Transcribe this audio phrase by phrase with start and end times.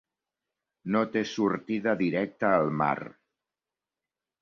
[0.95, 2.99] No té sortida directa al mar.